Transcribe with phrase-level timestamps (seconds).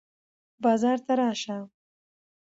[0.63, 1.57] بازار ته راشه.